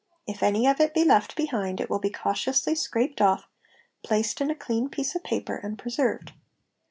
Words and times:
If 0.25 0.41
any 0.41 0.65
of 0.65 0.79
it 0.79 0.95
be 0.95 1.03
left 1.03 1.35
behind 1.35 1.79
it 1.79 1.87
will 1.87 1.99
be 1.99 2.09
cautiously 2.09 2.73
scraped 2.73 3.21
off, 3.21 3.47
placed 4.01 4.41
in 4.41 4.49
a 4.49 4.55
clean 4.55 4.89
piece 4.89 5.13
of 5.13 5.23
paper, 5.23 5.57
and 5.57 5.77
preserved. 5.77 6.33